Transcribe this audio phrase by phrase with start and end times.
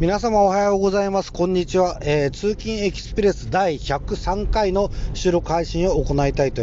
[0.00, 1.30] 皆様おはようございます。
[1.30, 1.98] こんにちは。
[2.00, 6.62] えー、通勤エキスプレス第103回の収録配信を行いたいと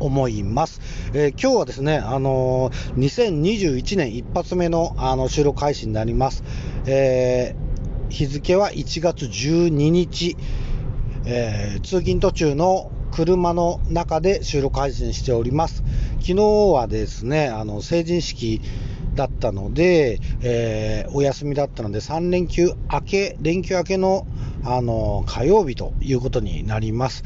[0.00, 0.80] 思います。
[1.12, 3.42] えー、今日はですね、あのー、
[3.74, 6.44] 2021年一発目のあの収録配信になります。
[6.86, 7.54] え
[8.08, 10.38] 日付は1月12日、
[11.26, 15.84] え通勤途中の車の中で収録配信しております。
[16.20, 16.36] 昨日
[16.72, 18.62] はですね、あの、成人式、
[19.42, 24.24] ったので、えー、お休みだったので、3連休明け、連休明けの、
[24.64, 27.24] あの、火曜日ということになります。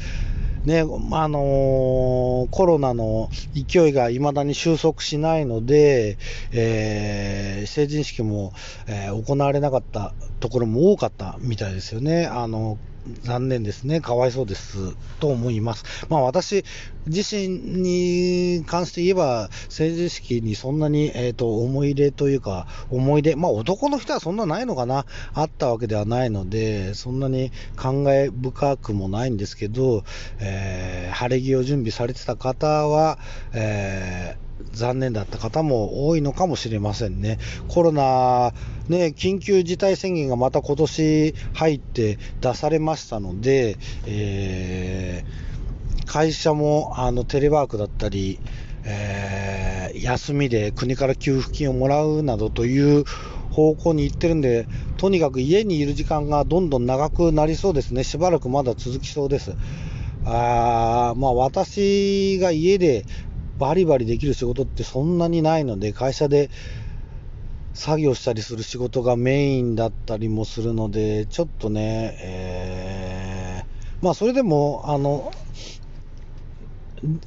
[0.65, 6.17] ね、あのー、コロナの勢いが未だに収束しないので、
[6.51, 8.51] えー、成人式も、
[8.87, 12.25] えー、行われなかったところも多かったみたいですよね。
[12.25, 12.77] あの
[13.21, 14.01] 残念ですね。
[14.01, 14.95] かわいそうです。
[15.19, 15.85] と思います。
[16.09, 16.63] まあ私
[17.07, 30.03] 自身に関して言えば、成人式にそんなに、え、ー、と、思い入れというか、思い出、まあ男の人はそんなないのかな、あったわけではないので、そんなに考え深くもないんですけど、
[30.39, 33.19] えー、晴れ着を準備されてた方は、
[33.53, 34.46] えー
[34.77, 37.39] 残念だった方も多いのかもしれませんね。
[37.67, 38.53] コロナ、
[38.87, 48.39] ね、緊急事態宣言がまた今年入って出されましたので、えー、会社もあのテレワークだったり、
[48.85, 53.03] えー、休みで国から給付金をもらうなどという
[53.51, 54.67] 方向に行ってるんで、
[54.97, 58.03] とにかく家にいる時間がどんどん長くなりそうですね。
[58.03, 59.55] しばらくまだ続きそうです。
[60.29, 63.05] あまあ私が家で
[63.57, 66.49] バリバリできる仕事ってそんなにないので、会社で
[67.73, 75.31] 作業したりする仕事がメインだったりもするので、ちょっとね、えー、まあそれでも、あの、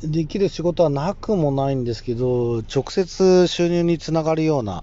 [0.03, 4.83] できる仕事はなくもないんですけど、直接収入につながるような、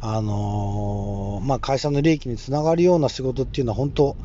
[0.00, 4.16] あのー、まあ、会社の利益につながるような仕事っていうのは本当、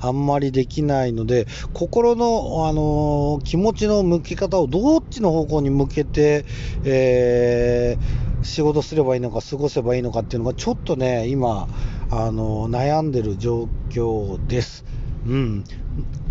[0.00, 6.44] あんまりできないので、心の、あのー、気持ちの向き方をどっちの方向に向けて、
[6.84, 11.68] えー、仕事すればいいのか、過ごせばいいのかっていうのが、ちょっとね、今、
[12.10, 14.84] あのー、悩んでる状況です。
[15.26, 15.64] うん。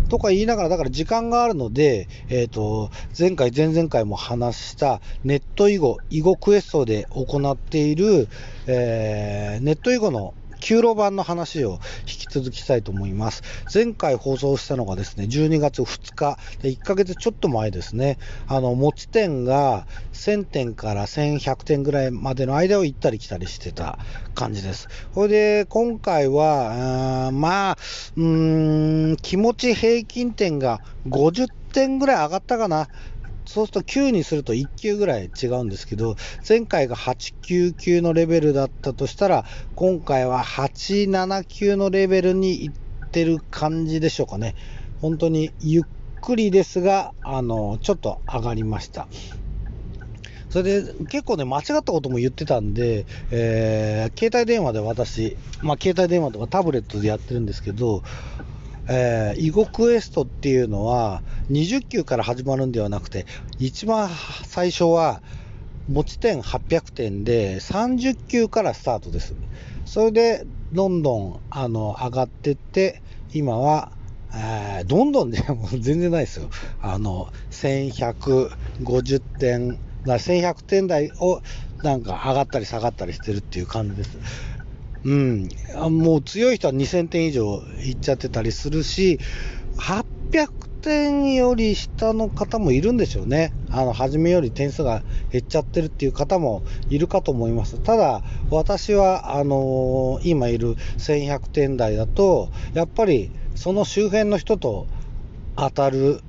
[0.08, 8.28] とか言いながら、だから時間があるので、えっ、ー、と、前回、前々回も話したネット囲碁、囲碁クエストで行っている、
[8.66, 13.42] えー、ネット囲碁の9路版の話を引き続きしたいと思います。
[13.72, 23.98] 前回放送したのがですね、12月2日、で1ヶ月ちょっと前ですね、あの、持ち点が1000点から1100点ぐらいまでの間を行ったり来たりしてた
[24.34, 24.88] 感じです。
[25.14, 27.78] それで、今回は、まあ、
[28.16, 32.88] うーん、気持ち平均点が50点ぐらい上がったかな。
[33.48, 36.16] そうすると9にすると1級ぐらい違うんですけど、
[36.46, 42.72] 前回が8、9級のレベルだったとしたら、今回は8、7級のレベルにいっ
[43.10, 44.54] てる感じでしょうかね。
[45.00, 45.84] 本当にゆっ
[46.20, 49.08] くりですが、あの、ちょっと上がりました。
[50.50, 58.02] それで結構ね、間違ったことも言ってたんで、えー、携帯電話で私、まあ、携帯電話とかタブレットでやってるんですけど、
[58.88, 63.26] えー、囲碁クエストっていうのは20級から始まるんではなくて
[63.58, 64.08] 一番
[64.44, 65.20] 最初は
[65.88, 69.34] 持ち点800点で30級からスタートです。
[69.86, 73.90] それでどんどんあの上がってって今は、
[74.34, 76.50] えー、どんどんで も全然ないですよ。
[76.82, 81.40] あの1150点だ1100点台を
[81.82, 84.18] なんか上がったり下がったりしてるっていう感じです。
[85.04, 89.18] うん、あもう強い人は2000点以上いっちゃってたりするし、
[89.76, 90.48] 800
[90.80, 93.52] 点より下の方もいるんでしょうね。
[93.70, 97.78] あの、初めより点数が減っちゃってるっていう方もいるかと思います。
[97.80, 104.86] ただ、私は、あのー、今いる1100点台だと、やっぱりその周辺の人と
[105.56, 106.20] 当たる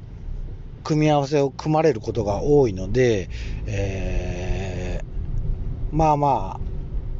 [0.83, 3.29] 組み合わせを組まれることが多いので、
[3.67, 6.68] えー、まあまあ、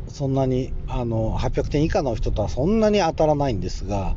[0.09, 4.15] そんなにあの800点以下の人とはそんなに当たらないんですが、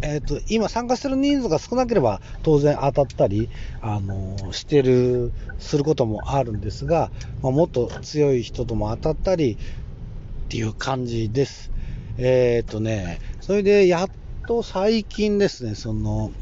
[0.00, 3.48] えーと、今参加してる人数が少なければ当然当たったり、
[3.80, 7.10] あのしてるすることもあるんですが、
[7.42, 11.72] まあ、もっと強い人とも当たったりっていう感じです。
[12.16, 14.10] えっ、ー、とね、それでやっ
[14.46, 16.32] と最近ですね、その、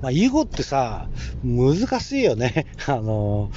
[0.00, 1.08] まあ、囲碁ってさ、
[1.44, 2.66] 難しいよね。
[2.86, 3.50] あの、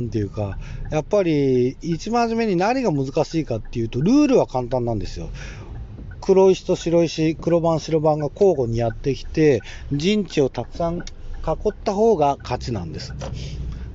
[0.00, 0.58] んていうか、
[0.90, 5.28] やっぱり一番初めに何が難しいかっていうと、ルールは簡単なんですよ。
[6.20, 9.62] 黒石と白石、黒番、白番が交互にやってきて、
[9.92, 11.04] 陣地をたくさん囲っ
[11.84, 13.12] た方が勝ちなんです。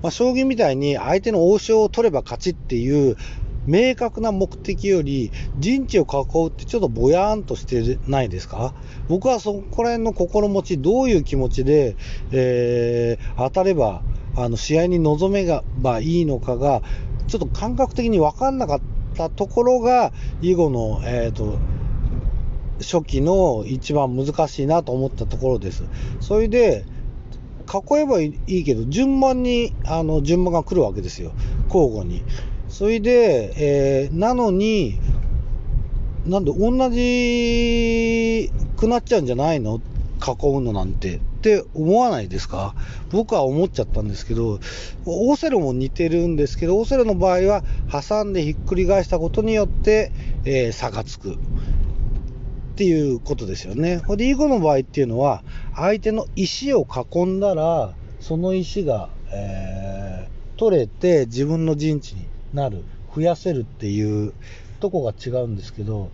[0.02, 3.16] まあ、将棋みたいに相手の王将を取れば勝ちっていう
[3.66, 8.74] 明確な目的より陣地を囲うってちょっとぼやーんとしてないですか？
[9.10, 11.96] 僕はそこら辺の心持ち、どういう気持ちで、
[12.32, 14.02] えー、当たれば、
[14.38, 16.84] あの、試合に臨めばいいのかが、
[17.28, 18.82] ちょっと感覚的に分かんなかっ
[19.16, 21.58] たところが、囲碁の、えっ、ー、と、
[22.80, 25.84] 初期の一番難しいなと思ったところです。
[26.22, 26.86] それで、
[27.68, 31.32] 囲えばいいけど、順番に、あの、順番が来るわけですよ。
[31.66, 32.24] 交互に。
[32.70, 35.00] それで、えー、なのに、
[36.28, 39.82] なんで同じくなっちゃうんじゃないの？
[40.20, 42.76] 囲うのなんてって思わないですか？
[43.12, 44.60] 僕は思っちゃったんですけど、
[45.06, 50.12] オセロも似てるんですけど、オセロの場合は挟んでひっくり返したことによって、
[50.46, 51.34] えー、差がつく。
[51.34, 51.38] っ
[52.78, 54.02] ていうことですよね。
[54.18, 55.44] で、囲碁の場合っていうのは、
[55.76, 62.84] 相手の石を囲んだら、その石が、えー、取れて自分の陣地になる、
[63.16, 64.34] 増やせるっていう
[64.80, 66.12] とこが違うんですけど、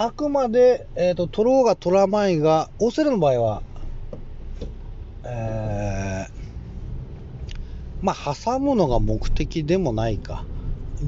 [0.00, 3.62] あくまで、えっ、ー、と、取ろうが取らないが、オセロの場合は、
[5.24, 6.32] えー、
[8.00, 10.44] まあ、挟むのが目的でもないか。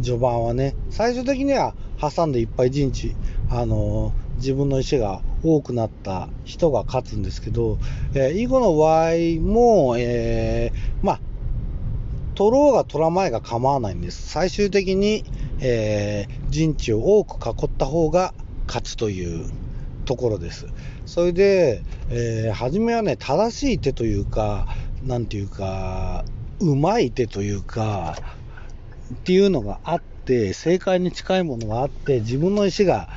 [0.03, 0.75] 序盤はね。
[0.91, 3.15] 最終的には挟んでいっぱい陣地、
[3.49, 7.79] あのー、自分の石が多くなった人が勝つんですけど、
[8.15, 9.11] えー、囲碁の場合
[9.41, 11.21] も、えー、まあ、
[12.35, 14.31] 取ろうが取らないが構わないんです。
[14.31, 15.25] 最終的に、
[15.61, 18.35] えー、陣地を多く囲った方が
[18.71, 19.51] 勝つという
[20.05, 20.69] ところです。
[21.05, 24.69] それで、えー、初めはね、正しい手というか、
[25.03, 26.25] なんていうか、
[26.61, 28.17] うまい手というか、
[29.13, 33.09] っていうのがあって、正解に近いものがあって、自分の石が、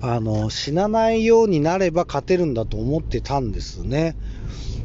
[0.00, 4.16] あの、死なないようになれば勝てるんだと思ってたんですね。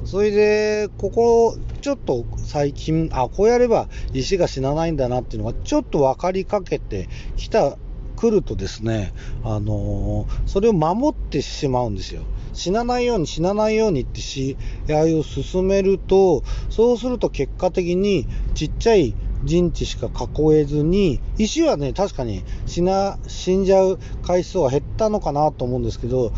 [0.06, 7.78] それで、ここ、ちょっと最近、あ、こうやれば石が死なないんだなっていうのが、ちょっと分かりかけてきた、
[8.16, 9.14] 来るとですね、
[9.44, 12.24] あのー、それを守ってしまうんですよ。
[12.54, 14.56] 死なないように死なないようにって試
[14.90, 19.14] 合を進めると、そうすると結果的にちっちゃい
[19.44, 26.32] 陣地しか囲えずに、石はね、確かに死な、死んじゃう回数は減ったのかなと思うんですけど、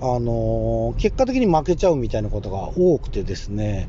[0.00, 3.88] あのー、結果的に負けちゃうみたいなことが多くてですね、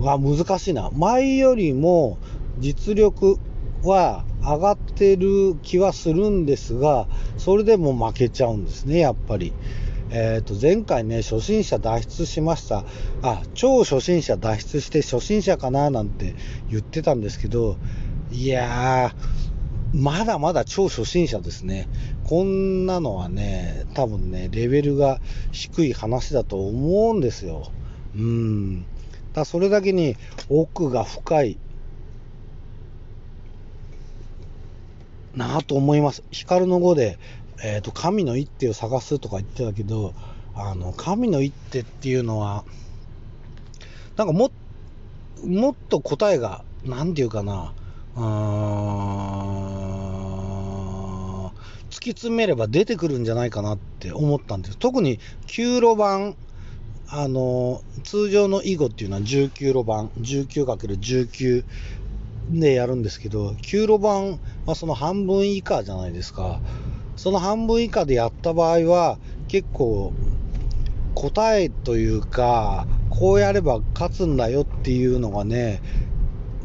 [0.00, 0.90] わ、難しいな。
[0.94, 2.18] 前よりも
[2.58, 3.38] 実力
[3.86, 9.52] は上がってる気はするんですが、それでも負けちゃうんですね、やっぱり。
[10.10, 12.84] えっ、ー、と、前回ね、初心者脱出しました。
[13.22, 16.34] あ、超初心者脱出して初心者かななんて
[16.70, 17.76] 言ってたんですけど、
[18.30, 21.88] いやー、まだまだ超初心者ですね。
[22.24, 25.20] こんなのはね、多分ね、レベルが
[25.52, 27.70] 低い話だと思うんですよ。
[28.14, 28.84] うん。
[29.32, 30.16] だそれだけに
[30.48, 31.58] 奥が深い
[35.36, 36.24] なぁと思います。
[36.30, 37.18] 光の語で、
[37.62, 40.14] えっ、ー、と、神の一手を探すとか言ってたけど、
[40.54, 42.64] あの、神の一手っていうのは、
[44.16, 44.50] なんかも、
[45.44, 47.74] もっと答えが、なんていうかな、
[48.16, 48.26] うーん、
[51.90, 54.78] 突き詰めれば出てくるんじゃないかなって思ったんです。
[54.78, 55.18] 特に
[55.48, 56.34] 9路盤、
[57.08, 61.64] あの、通常の囲碁っていうのは19路盤、19×19
[62.50, 66.60] でやるんですけど、9路盤はその半分以下じゃないですか。
[67.16, 70.12] その半分以下でやった場合は、結構
[71.14, 75.80] 答えというか、こうやれば勝つんだよっていうのがね、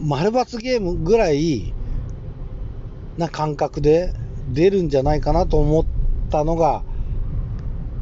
[0.03, 1.73] 丸抜ゲームぐらい
[3.17, 4.13] な感覚で
[4.51, 5.85] 出るんじゃないかなと思っ
[6.29, 6.83] たのが、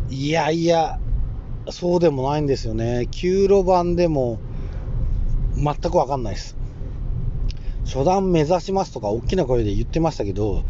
[0.09, 0.99] いやいや、
[1.69, 3.07] そうでもないんですよね。
[3.11, 4.39] 9路盤でも
[5.55, 6.58] 全くわかんないです。
[7.85, 10.63] 初段目指しますとか大きな声で言ってましたけど、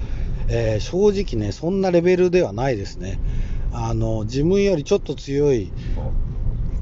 [0.48, 3.20] えー、正直ね、そんなレベルではないですね。
[3.72, 5.72] あの、自分よりちょっと強い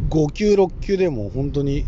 [0.09, 1.85] 5級、6級でも本当に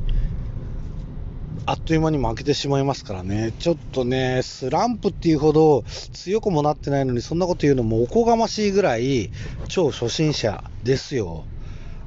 [1.65, 3.53] あっという間に負けてしまいますからね。
[3.59, 9.29] ちょっとね、スランプっていうほど強くもなってないのに、そんなこと言うのもおこがましいぐらい、
[9.67, 11.45] 超初心者ですよ。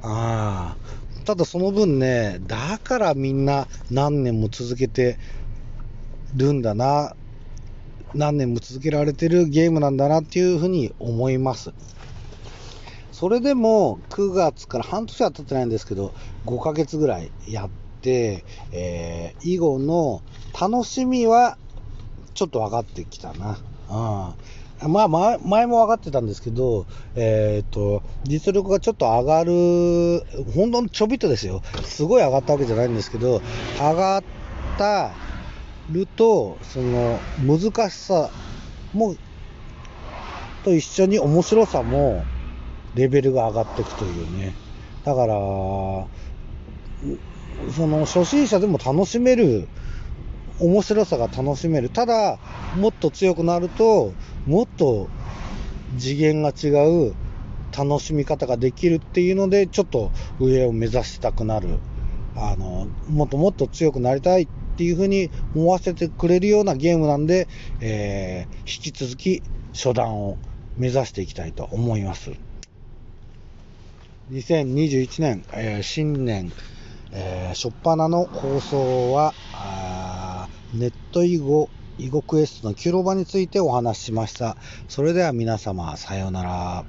[0.01, 1.23] ああ。
[1.23, 5.17] ただその分ね、だからみんな何年も続けて
[6.35, 7.15] るんだな、
[8.13, 11.73] 何年も続けられてるゲームなんだなっていうふうに思います。
[13.11, 16.13] それでも9月から半年は経ってないんですけど、
[16.45, 17.69] 5ヶ月ぐらいやっ
[18.01, 20.21] て、えー、囲碁の
[20.59, 21.57] 楽しみは
[22.33, 23.57] ちょっと分かってきたな。
[23.89, 24.91] うん。
[24.91, 26.85] まあ、前前も分かってたんですけど、
[27.15, 30.23] えっ、と、実力がちょっと上がる、
[30.53, 31.61] ほんのちょびっとですよ。
[31.85, 33.41] すごい上がったわけじゃないんですけど、
[33.79, 34.23] 上がっ
[34.77, 35.11] た
[35.89, 38.29] ると、その難しさ
[38.93, 39.15] も
[40.63, 42.25] と一緒に面白さも
[42.95, 44.55] レベルが上がっていくというね。
[45.03, 46.07] だから、そ
[47.87, 49.67] の初心者でも楽しめる、
[50.59, 51.89] 面白さが楽しめる。
[51.89, 52.39] ただ、
[52.75, 54.13] もっと強くなると、
[54.45, 55.07] もっと
[55.97, 56.67] 次元が違
[57.07, 57.13] う
[57.77, 61.79] 楽しみ方ができるっていうので、ちょっと上を目指したくなる。
[62.35, 67.47] あの、もっともっと強くなりたいっっていうふうに思わせてくれるようなゲームなんで、
[67.79, 70.37] えー、引き続き初段を
[70.77, 72.31] 目指していきたいと思います。
[74.31, 76.51] 2021年、えー、新年、
[77.11, 79.33] えー、初っ端の放送は、
[80.73, 84.57] ネット囲碁、囲碁クエストの9ロバについてお話ししました。
[84.87, 86.85] それでは皆様、さようなら。